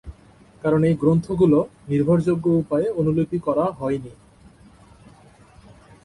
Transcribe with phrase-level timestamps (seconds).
[0.63, 1.59] কারণ এই গ্রন্থগুলো
[1.87, 4.13] নির্ভরযোগ্য উপায়ে অনুলিপি করা হয়নি।